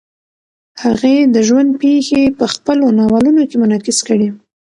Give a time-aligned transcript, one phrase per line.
[0.83, 4.29] هغې د ژوند پېښې په خپلو ناولونو کې منعکس کړې.